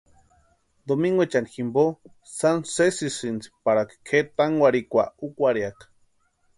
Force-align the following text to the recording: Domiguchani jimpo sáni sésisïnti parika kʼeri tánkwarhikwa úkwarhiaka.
Domiguchani 0.87 1.51
jimpo 1.53 1.83
sáni 2.37 2.63
sésisïnti 2.75 3.47
parika 3.63 3.95
kʼeri 4.07 4.29
tánkwarhikwa 4.37 5.03
úkwarhiaka. 5.25 5.83